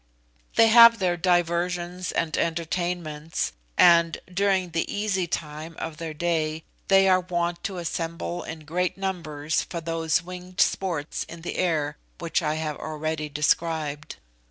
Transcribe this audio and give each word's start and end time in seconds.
They 0.55 0.65
have 0.69 0.97
their 0.97 1.15
diversions 1.15 2.11
and 2.11 2.35
entertainments, 2.35 3.51
and, 3.77 4.17
during 4.33 4.71
the 4.71 4.91
Easy 4.91 5.27
Time 5.27 5.75
of 5.77 5.97
their 5.97 6.15
day, 6.15 6.63
they 6.87 7.07
are 7.07 7.19
wont 7.19 7.63
to 7.65 7.77
assemble 7.77 8.41
in 8.41 8.61
great 8.65 8.97
numbers 8.97 9.61
for 9.61 9.79
those 9.79 10.23
winged 10.23 10.59
sports 10.59 11.23
in 11.29 11.41
the 11.41 11.55
air 11.57 11.97
which 12.17 12.41
I 12.41 12.55
have 12.55 12.77
already 12.77 13.29
described. 13.29 14.15